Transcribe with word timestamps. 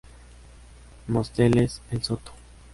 Móstoles-El 1.07 2.01
Soto. 2.03 2.31